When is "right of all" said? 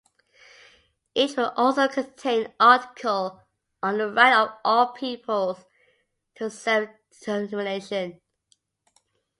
4.11-4.93